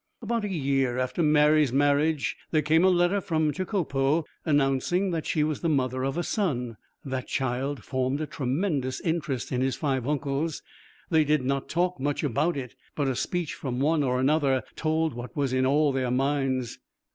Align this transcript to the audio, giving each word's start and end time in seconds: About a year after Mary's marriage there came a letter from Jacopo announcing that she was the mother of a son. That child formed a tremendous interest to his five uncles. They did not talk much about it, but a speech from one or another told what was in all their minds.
About 0.19 0.43
a 0.43 0.47
year 0.49 0.97
after 0.97 1.21
Mary's 1.21 1.71
marriage 1.71 2.35
there 2.49 2.63
came 2.63 2.83
a 2.83 2.89
letter 2.89 3.21
from 3.21 3.51
Jacopo 3.53 4.25
announcing 4.43 5.11
that 5.11 5.27
she 5.27 5.43
was 5.43 5.61
the 5.61 5.69
mother 5.69 6.03
of 6.03 6.17
a 6.17 6.23
son. 6.23 6.75
That 7.05 7.27
child 7.27 7.83
formed 7.83 8.19
a 8.19 8.25
tremendous 8.25 8.99
interest 9.01 9.49
to 9.49 9.59
his 9.59 9.75
five 9.75 10.07
uncles. 10.07 10.63
They 11.11 11.23
did 11.23 11.43
not 11.45 11.69
talk 11.69 11.99
much 11.99 12.23
about 12.23 12.57
it, 12.57 12.75
but 12.95 13.07
a 13.07 13.15
speech 13.15 13.53
from 13.53 13.79
one 13.79 14.01
or 14.01 14.19
another 14.19 14.63
told 14.75 15.13
what 15.13 15.35
was 15.37 15.53
in 15.53 15.67
all 15.67 15.91
their 15.91 16.09
minds. 16.09 16.79